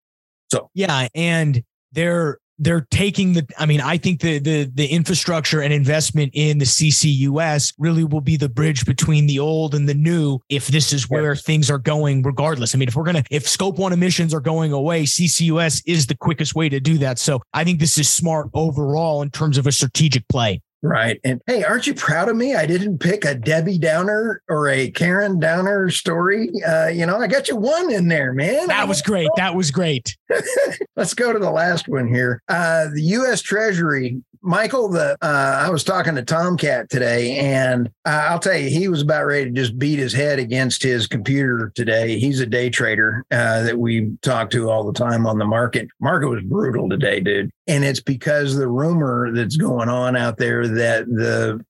So, 0.51 0.69
yeah. 0.73 1.07
And 1.15 1.63
they're 1.91 2.37
they're 2.59 2.87
taking 2.91 3.33
the 3.33 3.45
i 3.57 3.65
mean 3.65 3.81
i 3.81 3.97
think 3.97 4.21
the 4.21 4.39
the 4.39 4.63
the 4.73 4.87
infrastructure 4.87 5.61
and 5.61 5.73
investment 5.73 6.31
in 6.33 6.57
the 6.57 6.65
ccus 6.65 7.73
really 7.77 8.03
will 8.03 8.21
be 8.21 8.37
the 8.37 8.49
bridge 8.49 8.85
between 8.85 9.27
the 9.27 9.39
old 9.39 9.75
and 9.75 9.89
the 9.89 9.93
new 9.93 10.39
if 10.49 10.67
this 10.67 10.93
is 10.93 11.09
where 11.09 11.35
things 11.35 11.69
are 11.69 11.77
going 11.77 12.21
regardless. 12.23 12.73
I 12.73 12.77
mean 12.77 12.87
if 12.87 12.95
we're 12.95 13.03
gonna 13.03 13.23
if 13.29 13.47
scope 13.47 13.77
one 13.77 13.93
emissions 13.93 14.33
are 14.33 14.39
going 14.39 14.71
away 14.71 15.03
ccus 15.03 15.81
is 15.85 16.07
the 16.07 16.15
quickest 16.15 16.55
way 16.55 16.69
to 16.69 16.79
do 16.79 16.97
that. 16.99 17.19
So 17.19 17.41
i 17.53 17.63
think 17.63 17.79
this 17.79 17.97
is 17.97 18.09
smart 18.09 18.49
overall 18.53 19.21
in 19.21 19.29
terms 19.29 19.57
of 19.57 19.67
a 19.67 19.71
strategic 19.71 20.27
play 20.27 20.61
Right. 20.85 21.19
And 21.23 21.41
hey, 21.47 21.63
aren't 21.63 21.87
you 21.87 21.95
proud 21.95 22.29
of 22.29 22.35
me? 22.35 22.55
I 22.55 22.67
didn't 22.67 22.99
pick 22.99 23.25
a 23.25 23.33
Debbie 23.33 23.79
Downer 23.79 24.41
or 24.47 24.69
a 24.69 24.91
Karen 24.91 25.39
Downer 25.39 25.89
story. 25.89 26.51
Uh, 26.65 26.87
you 26.87 27.05
know, 27.07 27.19
I 27.19 27.27
got 27.27 27.47
you 27.47 27.55
one 27.55 27.91
in 27.91 28.07
there, 28.07 28.33
man. 28.33 28.67
That 28.67 28.87
was 28.87 29.01
great. 29.01 29.29
That 29.35 29.55
was 29.55 29.71
great. 29.71 30.15
Let's 30.95 31.15
go 31.15 31.33
to 31.33 31.39
the 31.39 31.49
last 31.49 31.87
one 31.87 32.07
here. 32.07 32.41
Uh, 32.47 32.89
the 32.93 33.01
U.S. 33.01 33.41
Treasury 33.41 34.21
Michael, 34.45 34.89
the 34.89 35.17
uh, 35.23 35.63
I 35.65 35.69
was 35.71 35.83
talking 35.83 36.13
to 36.15 36.21
Tomcat 36.21 36.89
today, 36.89 37.37
and 37.39 37.89
I'll 38.05 38.39
tell 38.39 38.55
you, 38.55 38.69
he 38.69 38.87
was 38.87 39.01
about 39.01 39.25
ready 39.25 39.45
to 39.45 39.51
just 39.51 39.77
beat 39.79 39.97
his 39.97 40.13
head 40.13 40.37
against 40.37 40.83
his 40.83 41.07
computer 41.07 41.71
today. 41.73 42.19
He's 42.19 42.39
a 42.39 42.45
day 42.45 42.69
trader 42.69 43.25
uh, 43.31 43.63
that 43.63 43.79
we 43.79 44.15
talk 44.21 44.51
to 44.51 44.69
all 44.69 44.83
the 44.83 44.93
time 44.93 45.25
on 45.25 45.39
the 45.39 45.45
market. 45.45 45.87
Market 45.99 46.29
was 46.29 46.43
brutal 46.43 46.87
today, 46.87 47.19
dude, 47.19 47.49
and 47.67 47.83
it's 47.83 48.01
because 48.01 48.55
the 48.55 48.67
rumor 48.67 49.31
that's 49.33 49.57
going 49.57 49.89
on 49.89 50.15
out 50.15 50.37
there 50.37 50.67
that 50.67 51.07
the 51.07 51.65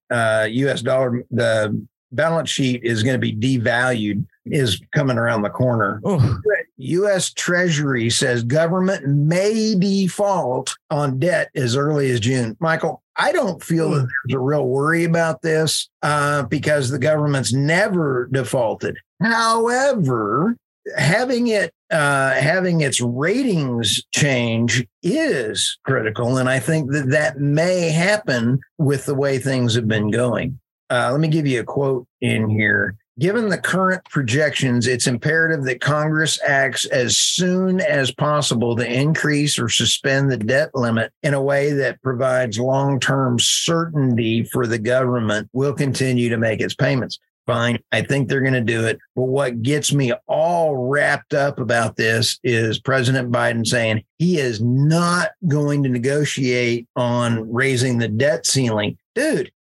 U.S. 0.51 0.81
Uh, 0.81 0.83
dollar, 0.83 1.23
the 1.31 1.85
balance 2.11 2.49
sheet 2.49 2.83
is 2.83 3.03
going 3.03 3.19
to 3.19 3.19
be 3.19 3.33
devalued 3.33 4.25
is 4.45 4.81
coming 4.93 5.17
around 5.17 5.41
the 5.41 5.49
corner. 5.49 6.01
Oh. 6.03 6.39
U.S. 6.87 7.31
Treasury 7.31 8.09
says 8.09 8.43
government 8.43 9.07
may 9.07 9.75
default 9.75 10.75
on 10.89 11.19
debt 11.19 11.49
as 11.55 11.75
early 11.75 12.11
as 12.11 12.19
June. 12.19 12.55
Michael, 12.59 13.01
I 13.17 13.31
don't 13.31 13.63
feel 13.63 13.91
that 13.91 14.07
there's 14.27 14.35
a 14.35 14.39
real 14.39 14.67
worry 14.67 15.03
about 15.03 15.41
this 15.41 15.89
uh, 16.01 16.43
because 16.43 16.89
the 16.89 16.99
government's 16.99 17.53
never 17.53 18.27
defaulted. 18.31 18.97
However, 19.21 20.57
having 20.97 21.47
it 21.47 21.71
uh, 21.91 22.31
having 22.31 22.81
its 22.81 22.99
ratings 22.99 24.01
change 24.13 24.85
is 25.03 25.77
critical, 25.85 26.37
and 26.37 26.49
I 26.49 26.59
think 26.59 26.91
that 26.91 27.09
that 27.11 27.39
may 27.39 27.89
happen 27.89 28.59
with 28.77 29.05
the 29.05 29.15
way 29.15 29.37
things 29.37 29.75
have 29.75 29.87
been 29.87 30.09
going. 30.11 30.59
Uh, 30.89 31.09
let 31.11 31.19
me 31.19 31.27
give 31.27 31.47
you 31.47 31.61
a 31.61 31.63
quote 31.63 32.07
in 32.21 32.49
here. 32.49 32.95
Given 33.17 33.47
the 33.47 33.57
current 33.57 34.03
projections, 34.09 34.87
it's 34.87 35.07
imperative 35.07 35.63
that 35.65 35.79
Congress 35.79 36.37
acts 36.45 36.83
as 36.83 37.17
soon 37.17 37.79
as 37.79 38.11
possible 38.11 38.75
to 38.75 38.85
increase 38.85 39.57
or 39.57 39.69
suspend 39.69 40.29
the 40.29 40.37
debt 40.37 40.71
limit 40.75 41.13
in 41.23 41.33
a 41.33 41.41
way 41.41 41.71
that 41.71 42.01
provides 42.01 42.59
long 42.59 42.99
term 42.99 43.39
certainty 43.39 44.43
for 44.43 44.67
the 44.67 44.79
government 44.79 45.49
will 45.53 45.71
continue 45.71 46.27
to 46.27 46.37
make 46.37 46.59
its 46.59 46.75
payments. 46.75 47.17
Fine. 47.47 47.79
I 47.93 48.01
think 48.01 48.27
they're 48.27 48.41
going 48.41 48.53
to 48.53 48.61
do 48.61 48.85
it. 48.85 48.99
But 49.15 49.25
what 49.25 49.61
gets 49.61 49.93
me 49.93 50.11
all 50.27 50.75
wrapped 50.75 51.33
up 51.33 51.59
about 51.59 51.95
this 51.95 52.37
is 52.43 52.79
President 52.79 53.31
Biden 53.31 53.65
saying 53.65 54.03
he 54.17 54.39
is 54.39 54.61
not 54.61 55.29
going 55.47 55.83
to 55.83 55.89
negotiate 55.89 56.87
on 56.97 57.49
raising 57.49 57.99
the 57.99 58.09
debt 58.09 58.45
ceiling. 58.45 58.97
Dude, 59.13 59.51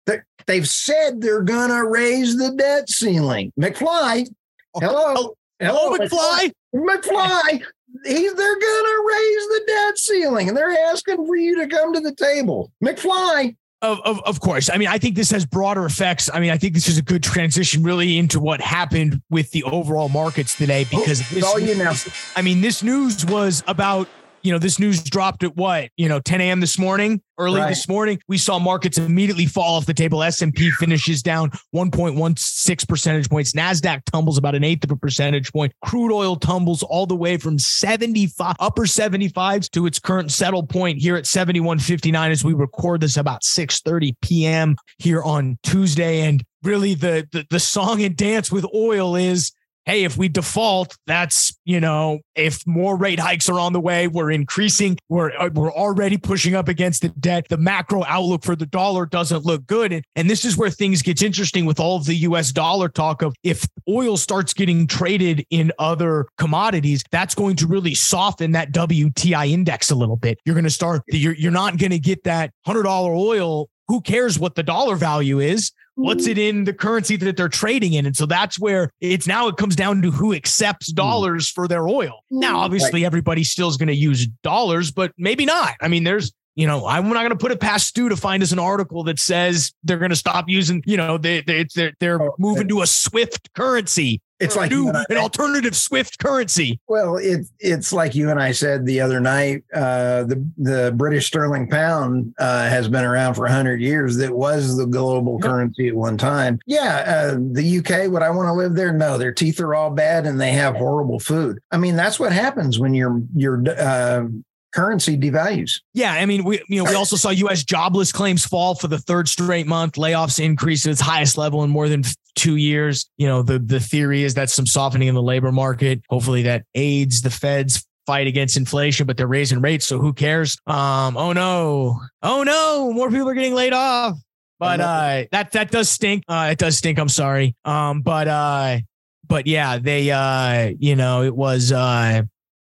they've 0.46 0.68
said 0.68 1.20
they're 1.20 1.42
going 1.42 1.70
to 1.70 1.86
raise 1.86 2.36
the 2.36 2.50
debt 2.50 2.88
ceiling. 2.88 3.52
McFly, 3.58 4.28
oh, 4.74 4.80
oh, 4.80 4.80
hello. 4.80 5.34
Hello, 5.60 5.96
McFly. 5.96 6.52
McFly, 6.74 7.62
he's 8.04 8.34
they're 8.34 8.58
gonna 8.58 9.02
raise 9.06 9.46
the 9.48 9.62
debt 9.66 9.98
ceiling 9.98 10.48
and 10.48 10.56
they're 10.56 10.76
asking 10.90 11.24
for 11.24 11.36
you 11.36 11.60
to 11.60 11.68
come 11.68 11.94
to 11.94 12.00
the 12.00 12.14
table. 12.14 12.72
McFly, 12.82 13.54
of, 13.84 14.00
of, 14.04 14.20
of 14.24 14.40
course. 14.40 14.70
I 14.70 14.78
mean, 14.78 14.88
I 14.88 14.98
think 14.98 15.14
this 15.14 15.30
has 15.30 15.44
broader 15.44 15.84
effects. 15.84 16.30
I 16.32 16.40
mean, 16.40 16.50
I 16.50 16.56
think 16.56 16.72
this 16.74 16.88
is 16.88 16.96
a 16.96 17.02
good 17.02 17.22
transition 17.22 17.82
really 17.82 18.16
into 18.16 18.40
what 18.40 18.60
happened 18.60 19.20
with 19.30 19.50
the 19.50 19.62
overall 19.64 20.08
markets 20.08 20.56
today 20.56 20.86
oh, 20.92 20.98
because 20.98 21.28
this, 21.28 21.44
all 21.44 21.58
you 21.58 21.74
know. 21.76 21.92
I 22.34 22.42
mean, 22.42 22.62
this 22.62 22.82
news 22.82 23.26
was 23.26 23.62
about 23.66 24.08
you 24.44 24.52
know, 24.52 24.58
this 24.58 24.78
news 24.78 25.02
dropped 25.02 25.42
at 25.42 25.56
what, 25.56 25.88
you 25.96 26.06
know, 26.06 26.20
10 26.20 26.42
a.m. 26.42 26.60
this 26.60 26.78
morning, 26.78 27.22
early 27.38 27.60
right. 27.60 27.70
this 27.70 27.88
morning. 27.88 28.20
We 28.28 28.36
saw 28.36 28.58
markets 28.58 28.98
immediately 28.98 29.46
fall 29.46 29.76
off 29.76 29.86
the 29.86 29.94
table. 29.94 30.22
S&P 30.22 30.70
finishes 30.72 31.22
down 31.22 31.50
1.16 31.74 32.86
percentage 32.86 33.30
points. 33.30 33.54
NASDAQ 33.54 34.02
tumbles 34.12 34.36
about 34.36 34.54
an 34.54 34.62
eighth 34.62 34.84
of 34.84 34.90
a 34.90 34.96
percentage 34.96 35.50
point. 35.50 35.72
Crude 35.82 36.12
oil 36.12 36.36
tumbles 36.36 36.82
all 36.82 37.06
the 37.06 37.16
way 37.16 37.38
from 37.38 37.58
75, 37.58 38.56
upper 38.60 38.82
75s 38.82 39.70
to 39.70 39.86
its 39.86 39.98
current 39.98 40.30
settle 40.30 40.66
point 40.66 40.98
here 40.98 41.16
at 41.16 41.24
71.59 41.24 42.30
as 42.30 42.44
we 42.44 42.52
record 42.52 43.00
this 43.00 43.16
about 43.16 43.42
6.30 43.42 44.14
p.m. 44.20 44.76
here 44.98 45.22
on 45.22 45.58
Tuesday. 45.62 46.20
And 46.20 46.44
really 46.62 46.94
the, 46.94 47.26
the, 47.32 47.46
the 47.48 47.60
song 47.60 48.02
and 48.02 48.14
dance 48.14 48.52
with 48.52 48.66
oil 48.74 49.16
is 49.16 49.52
hey, 49.86 50.04
if 50.04 50.16
we 50.16 50.28
default, 50.28 50.96
that's, 51.06 51.56
you 51.64 51.80
know, 51.80 52.20
if 52.34 52.66
more 52.66 52.96
rate 52.96 53.20
hikes 53.20 53.48
are 53.48 53.58
on 53.58 53.72
the 53.72 53.80
way, 53.80 54.08
we're 54.08 54.30
increasing, 54.30 54.98
we're, 55.08 55.30
uh, 55.38 55.50
we're 55.52 55.72
already 55.72 56.16
pushing 56.16 56.54
up 56.54 56.68
against 56.68 57.02
the 57.02 57.08
debt. 57.10 57.46
The 57.48 57.58
macro 57.58 58.04
outlook 58.04 58.44
for 58.44 58.56
the 58.56 58.66
dollar 58.66 59.06
doesn't 59.06 59.44
look 59.44 59.66
good. 59.66 59.92
And, 59.92 60.04
and 60.16 60.30
this 60.30 60.44
is 60.44 60.56
where 60.56 60.70
things 60.70 61.02
gets 61.02 61.22
interesting 61.22 61.66
with 61.66 61.78
all 61.78 61.96
of 61.96 62.06
the 62.06 62.14
US 62.16 62.52
dollar 62.52 62.88
talk 62.88 63.22
of 63.22 63.34
if 63.42 63.66
oil 63.88 64.16
starts 64.16 64.54
getting 64.54 64.86
traded 64.86 65.44
in 65.50 65.70
other 65.78 66.26
commodities, 66.38 67.02
that's 67.10 67.34
going 67.34 67.56
to 67.56 67.66
really 67.66 67.94
soften 67.94 68.52
that 68.52 68.72
WTI 68.72 69.50
index 69.50 69.90
a 69.90 69.94
little 69.94 70.16
bit. 70.16 70.38
You're 70.44 70.54
going 70.54 70.64
to 70.64 70.70
start, 70.70 71.02
you're, 71.08 71.34
you're 71.34 71.52
not 71.52 71.76
going 71.76 71.92
to 71.92 71.98
get 71.98 72.24
that 72.24 72.50
$100 72.66 72.86
oil 72.86 73.68
who 73.88 74.00
cares 74.00 74.38
what 74.38 74.54
the 74.54 74.62
dollar 74.62 74.96
value 74.96 75.40
is? 75.40 75.72
What's 75.96 76.26
it 76.26 76.38
in 76.38 76.64
the 76.64 76.72
currency 76.72 77.16
that 77.16 77.36
they're 77.36 77.48
trading 77.48 77.92
in? 77.92 78.04
And 78.04 78.16
so 78.16 78.26
that's 78.26 78.58
where 78.58 78.90
it's 79.00 79.28
now 79.28 79.46
it 79.46 79.56
comes 79.56 79.76
down 79.76 80.02
to 80.02 80.10
who 80.10 80.34
accepts 80.34 80.90
hmm. 80.90 80.96
dollars 80.96 81.48
for 81.48 81.68
their 81.68 81.86
oil. 81.86 82.20
Now, 82.30 82.58
obviously, 82.58 83.04
everybody 83.04 83.44
still 83.44 83.68
is 83.68 83.76
going 83.76 83.88
to 83.88 83.94
use 83.94 84.26
dollars, 84.42 84.90
but 84.90 85.12
maybe 85.16 85.44
not. 85.44 85.74
I 85.80 85.88
mean, 85.88 86.04
there's 86.04 86.32
you 86.54 86.66
know, 86.66 86.86
I'm 86.86 87.08
not 87.08 87.20
going 87.20 87.30
to 87.30 87.36
put 87.36 87.52
it 87.52 87.60
past 87.60 87.88
Stu 87.88 88.08
to 88.08 88.16
find 88.16 88.42
us 88.42 88.52
an 88.52 88.58
article 88.58 89.04
that 89.04 89.18
says 89.18 89.72
they're 89.82 89.98
going 89.98 90.10
to 90.10 90.16
stop 90.16 90.48
using, 90.48 90.82
you 90.86 90.96
know, 90.96 91.18
they, 91.18 91.40
they 91.40 91.66
they're 91.74 91.92
they're 91.98 92.22
oh, 92.22 92.34
moving 92.38 92.68
to 92.68 92.82
a 92.82 92.86
Swift 92.86 93.52
currency. 93.54 94.20
It's 94.40 94.56
like 94.56 94.72
new, 94.72 94.90
an 94.90 95.16
alternative 95.16 95.76
Swift 95.76 96.18
currency. 96.18 96.80
Well, 96.88 97.16
it 97.16 97.46
it's 97.60 97.92
like 97.92 98.14
you 98.14 98.30
and 98.30 98.40
I 98.40 98.52
said 98.52 98.84
the 98.84 99.00
other 99.00 99.20
night. 99.20 99.64
Uh, 99.72 100.24
the 100.24 100.46
the 100.58 100.92
British 100.94 101.26
sterling 101.26 101.68
pound 101.68 102.34
uh, 102.38 102.68
has 102.68 102.88
been 102.88 103.04
around 103.04 103.34
for 103.34 103.46
hundred 103.46 103.80
years. 103.80 104.16
That 104.16 104.34
was 104.34 104.76
the 104.76 104.86
global 104.86 105.38
currency 105.38 105.88
at 105.88 105.94
one 105.94 106.18
time. 106.18 106.58
Yeah, 106.66 107.04
uh, 107.06 107.38
the 107.52 107.78
UK. 107.78 108.10
Would 108.10 108.22
I 108.22 108.30
want 108.30 108.48
to 108.48 108.52
live 108.52 108.74
there? 108.74 108.92
No, 108.92 109.18
their 109.18 109.32
teeth 109.32 109.60
are 109.60 109.74
all 109.74 109.90
bad 109.90 110.26
and 110.26 110.40
they 110.40 110.52
have 110.52 110.76
horrible 110.76 111.20
food. 111.20 111.60
I 111.70 111.78
mean, 111.78 111.96
that's 111.96 112.20
what 112.20 112.32
happens 112.32 112.78
when 112.78 112.92
you're 112.92 113.22
you're 113.34 113.62
uh, 113.68 114.26
currency 114.74 115.16
devalues. 115.16 115.80
Yeah, 115.94 116.12
I 116.12 116.26
mean, 116.26 116.44
we 116.44 116.62
you 116.68 116.82
know 116.82 116.90
we 116.90 116.96
also 116.96 117.16
saw 117.16 117.30
U.S. 117.30 117.64
jobless 117.64 118.12
claims 118.12 118.44
fall 118.44 118.74
for 118.74 118.88
the 118.88 118.98
third 118.98 119.28
straight 119.28 119.66
month. 119.66 119.94
Layoffs 119.94 120.42
increase 120.42 120.82
to 120.82 120.90
its 120.90 121.00
highest 121.00 121.38
level 121.38 121.62
in 121.62 121.70
more 121.70 121.88
than 121.88 122.02
two 122.34 122.56
years. 122.56 123.08
You 123.16 123.28
know, 123.28 123.42
the 123.42 123.58
the 123.58 123.80
theory 123.80 124.24
is 124.24 124.34
that 124.34 124.50
some 124.50 124.66
softening 124.66 125.08
in 125.08 125.14
the 125.14 125.22
labor 125.22 125.52
market. 125.52 126.02
Hopefully, 126.10 126.42
that 126.42 126.64
aids 126.74 127.22
the 127.22 127.30
Fed's 127.30 127.86
fight 128.06 128.26
against 128.26 128.56
inflation, 128.56 129.06
but 129.06 129.16
they're 129.16 129.26
raising 129.26 129.60
rates, 129.60 129.86
so 129.86 129.98
who 129.98 130.12
cares? 130.12 130.58
Um, 130.66 131.16
oh 131.16 131.32
no, 131.32 132.00
oh 132.22 132.42
no, 132.42 132.92
more 132.92 133.10
people 133.10 133.28
are 133.28 133.34
getting 133.34 133.54
laid 133.54 133.72
off. 133.72 134.18
But 134.58 134.80
uh, 134.80 135.24
that 135.32 135.52
that 135.52 135.70
does 135.70 135.88
stink. 135.88 136.24
Uh, 136.28 136.48
it 136.52 136.58
does 136.58 136.78
stink. 136.78 136.98
I'm 136.98 137.08
sorry. 137.08 137.54
Um, 137.64 138.02
but 138.02 138.28
uh, 138.28 138.78
but 139.26 139.46
yeah, 139.46 139.78
they 139.78 140.10
uh, 140.10 140.72
you 140.78 140.96
know, 140.96 141.22
it 141.22 141.34
was 141.34 141.72
uh 141.72 142.22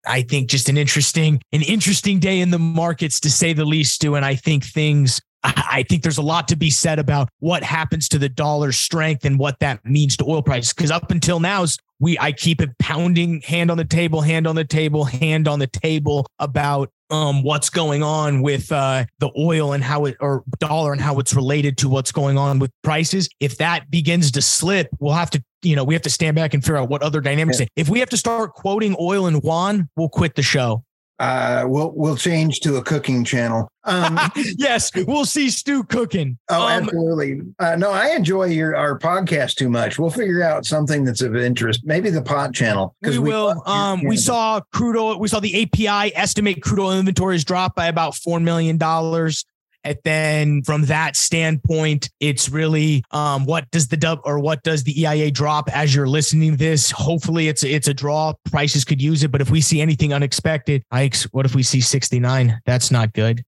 I 0.06 0.22
think 0.22 0.48
just 0.48 0.68
an 0.68 0.76
interesting, 0.76 1.40
an 1.52 1.62
interesting 1.62 2.18
day 2.18 2.40
in 2.40 2.50
the 2.50 2.58
markets 2.58 3.20
to 3.20 3.30
say 3.30 3.52
the 3.52 3.64
least, 3.64 3.94
Stu. 3.94 4.14
And 4.14 4.24
I 4.24 4.34
think 4.34 4.64
things 4.64 5.20
I 5.44 5.84
think 5.88 6.02
there's 6.02 6.18
a 6.18 6.22
lot 6.22 6.48
to 6.48 6.56
be 6.56 6.70
said 6.70 6.98
about 6.98 7.28
what 7.38 7.62
happens 7.62 8.08
to 8.08 8.18
the 8.18 8.28
dollar 8.28 8.72
strength 8.72 9.24
and 9.24 9.38
what 9.38 9.60
that 9.60 9.84
means 9.84 10.16
to 10.16 10.24
oil 10.24 10.42
prices. 10.42 10.72
Because 10.72 10.90
up 10.90 11.10
until 11.10 11.38
now, 11.38 11.64
we 12.00 12.18
I 12.18 12.32
keep 12.32 12.60
it 12.60 12.76
pounding 12.78 13.40
hand 13.42 13.70
on 13.70 13.76
the 13.76 13.84
table, 13.84 14.20
hand 14.20 14.46
on 14.46 14.56
the 14.56 14.64
table, 14.64 15.04
hand 15.04 15.46
on 15.46 15.58
the 15.58 15.66
table 15.66 16.26
about 16.38 16.90
um 17.10 17.42
what's 17.42 17.70
going 17.70 18.02
on 18.02 18.42
with 18.42 18.70
uh 18.70 19.04
the 19.18 19.30
oil 19.38 19.72
and 19.72 19.82
how 19.82 20.04
it 20.04 20.16
or 20.20 20.44
dollar 20.58 20.92
and 20.92 21.00
how 21.00 21.18
it's 21.18 21.34
related 21.34 21.78
to 21.78 21.88
what's 21.88 22.12
going 22.12 22.36
on 22.38 22.58
with 22.58 22.70
prices. 22.82 23.28
If 23.40 23.58
that 23.58 23.90
begins 23.90 24.30
to 24.32 24.42
slip, 24.42 24.88
we'll 24.98 25.14
have 25.14 25.30
to 25.30 25.42
you 25.62 25.74
know, 25.74 25.84
we 25.84 25.94
have 25.94 26.02
to 26.02 26.10
stand 26.10 26.36
back 26.36 26.54
and 26.54 26.62
figure 26.62 26.76
out 26.76 26.88
what 26.88 27.02
other 27.02 27.20
dynamics. 27.20 27.60
Yeah. 27.60 27.66
If 27.76 27.88
we 27.88 27.98
have 28.00 28.10
to 28.10 28.16
start 28.16 28.54
quoting 28.54 28.94
oil 29.00 29.26
and 29.26 29.42
yuan, 29.42 29.88
we'll 29.96 30.08
quit 30.08 30.36
the 30.36 30.42
show. 30.42 30.84
Uh, 31.18 31.64
we'll 31.66 31.92
we'll 31.96 32.16
change 32.16 32.60
to 32.60 32.76
a 32.76 32.82
cooking 32.82 33.24
channel. 33.24 33.68
Um, 33.84 34.18
yes, 34.56 34.90
we'll 34.94 35.24
see 35.24 35.50
Stu 35.50 35.82
cooking. 35.82 36.38
Oh, 36.48 36.62
um, 36.62 36.84
absolutely. 36.84 37.40
Uh, 37.58 37.74
no, 37.76 37.90
I 37.90 38.10
enjoy 38.10 38.44
your 38.44 38.76
our 38.76 38.98
podcast 38.98 39.56
too 39.56 39.68
much. 39.68 39.98
We'll 39.98 40.10
figure 40.10 40.42
out 40.42 40.64
something 40.64 41.04
that's 41.04 41.22
of 41.22 41.34
interest. 41.34 41.82
Maybe 41.84 42.10
the 42.10 42.22
pot 42.22 42.54
channel. 42.54 42.94
We, 43.02 43.18
we 43.18 43.30
will. 43.30 43.62
Um, 43.66 44.04
we 44.04 44.16
saw 44.16 44.60
crude 44.72 44.96
oil. 44.96 45.18
We 45.18 45.28
saw 45.28 45.40
the 45.40 45.62
API 45.62 46.14
estimate 46.14 46.62
crude 46.62 46.80
oil 46.80 46.92
inventories 46.98 47.44
drop 47.44 47.74
by 47.74 47.86
about 47.86 48.14
four 48.14 48.38
million 48.38 48.76
dollars. 48.76 49.44
And 49.84 49.98
then 50.04 50.62
from 50.62 50.82
that 50.86 51.16
standpoint, 51.16 52.10
it's 52.20 52.48
really 52.48 53.02
um, 53.10 53.44
what 53.44 53.70
does 53.70 53.88
the 53.88 53.96
dub 53.96 54.20
or 54.24 54.38
what 54.38 54.62
does 54.62 54.84
the 54.84 55.00
EIA 55.02 55.30
drop 55.30 55.68
as 55.74 55.94
you're 55.94 56.08
listening 56.08 56.52
to 56.52 56.56
this? 56.56 56.90
Hopefully 56.90 57.48
it's 57.48 57.64
it's 57.64 57.88
a 57.88 57.94
draw. 57.94 58.32
Prices 58.50 58.84
could 58.84 59.00
use 59.00 59.22
it, 59.22 59.30
but 59.30 59.40
if 59.40 59.50
we 59.50 59.60
see 59.60 59.80
anything 59.80 60.12
unexpected, 60.12 60.82
Ike's, 60.90 61.24
what 61.32 61.46
if 61.46 61.54
we 61.54 61.62
see 61.62 61.80
69? 61.80 62.60
That's 62.66 62.90
not 62.90 63.12
good. 63.12 63.44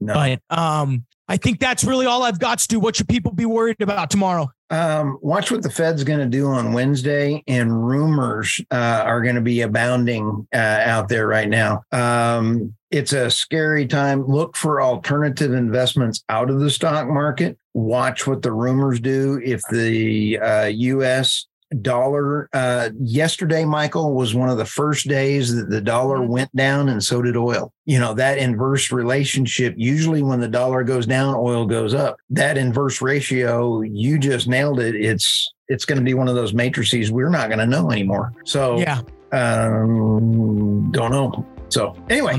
No. 0.00 0.14
But 0.14 0.40
um, 0.50 1.04
I 1.28 1.36
think 1.36 1.58
that's 1.58 1.82
really 1.82 2.06
all 2.06 2.22
I've 2.22 2.38
got, 2.38 2.60
Stu. 2.60 2.78
What 2.78 2.96
should 2.96 3.08
people 3.08 3.32
be 3.32 3.46
worried 3.46 3.80
about 3.80 4.10
tomorrow? 4.10 4.48
Um, 4.70 5.18
watch 5.22 5.50
what 5.50 5.62
the 5.62 5.70
Fed's 5.70 6.04
going 6.04 6.18
to 6.20 6.26
do 6.26 6.46
on 6.46 6.72
Wednesday, 6.72 7.42
and 7.46 7.86
rumors 7.86 8.60
uh, 8.70 9.02
are 9.04 9.22
going 9.22 9.34
to 9.34 9.40
be 9.40 9.60
abounding 9.60 10.46
uh, 10.52 10.56
out 10.56 11.08
there 11.08 11.26
right 11.26 11.48
now. 11.48 11.82
Um, 11.92 12.74
it's 12.90 13.12
a 13.12 13.30
scary 13.30 13.86
time. 13.86 14.26
Look 14.26 14.56
for 14.56 14.80
alternative 14.80 15.52
investments 15.52 16.22
out 16.28 16.50
of 16.50 16.60
the 16.60 16.70
stock 16.70 17.08
market. 17.08 17.58
Watch 17.74 18.26
what 18.26 18.42
the 18.42 18.52
rumors 18.52 19.00
do. 19.00 19.40
If 19.44 19.62
the 19.70 20.38
uh, 20.38 20.66
U.S 20.66 21.46
dollar 21.82 22.48
uh, 22.52 22.90
yesterday 23.00 23.64
michael 23.64 24.14
was 24.14 24.34
one 24.34 24.48
of 24.48 24.56
the 24.56 24.64
first 24.64 25.08
days 25.08 25.54
that 25.54 25.68
the 25.68 25.80
dollar 25.80 26.18
mm-hmm. 26.18 26.32
went 26.32 26.56
down 26.56 26.88
and 26.88 27.02
so 27.02 27.22
did 27.22 27.36
oil. 27.36 27.72
You 27.84 27.98
know 27.98 28.14
that 28.14 28.38
inverse 28.38 28.92
relationship 28.92 29.74
usually 29.76 30.22
when 30.22 30.40
the 30.40 30.48
dollar 30.48 30.84
goes 30.84 31.06
down 31.06 31.34
oil 31.34 31.66
goes 31.66 31.94
up. 31.94 32.18
That 32.30 32.56
inverse 32.58 33.00
ratio 33.02 33.82
you 33.82 34.18
just 34.18 34.48
nailed 34.48 34.80
it. 34.80 34.94
It's 34.94 35.52
it's 35.68 35.84
going 35.84 35.98
to 35.98 36.04
be 36.04 36.14
one 36.14 36.28
of 36.28 36.34
those 36.34 36.52
matrices 36.52 37.10
we're 37.10 37.28
not 37.28 37.48
going 37.48 37.58
to 37.58 37.66
know 37.66 37.90
anymore. 37.90 38.32
So 38.44 38.78
yeah. 38.78 39.00
um 39.32 40.90
don't 40.92 41.10
know. 41.10 41.46
So 41.68 41.96
anyway 42.08 42.36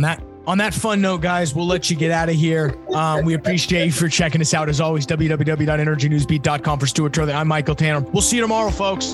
on 0.48 0.58
that 0.60 0.74
fun 0.74 1.01
note, 1.01 1.22
guys, 1.22 1.54
we'll 1.54 1.68
let 1.68 1.89
you 1.89 1.98
get 1.98 2.10
out 2.10 2.30
of 2.30 2.36
here. 2.36 2.75
Um, 2.94 3.25
we 3.25 3.34
appreciate 3.34 3.86
you 3.86 3.92
for 3.92 4.08
checking 4.08 4.39
us 4.42 4.54
out. 4.54 4.70
As 4.70 4.80
always, 4.80 5.06
www.energynewsbeat.com 5.06 6.80
for 6.80 6.88
Stuart 6.88 7.13
Turley. 7.13 7.34
I'm 7.34 7.50
Michael 7.50 7.75
Tanner. 7.75 8.00
We'll 8.00 8.22
see 8.22 8.38
you 8.38 8.42
tomorrow, 8.42 8.72
folks. 8.72 9.13